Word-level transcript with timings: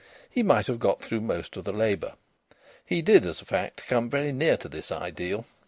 he 0.31 0.41
might 0.41 0.65
have 0.65 0.79
got 0.79 0.99
through 0.99 1.21
most 1.21 1.55
of 1.55 1.63
the 1.63 1.71
labour. 1.71 2.15
He 2.83 3.03
did, 3.03 3.23
as 3.23 3.39
a 3.39 3.45
fact, 3.45 3.85
come 3.85 4.09
very 4.09 4.31
near 4.31 4.57
to 4.57 4.67
this 4.67 4.91
ideal. 4.91 5.45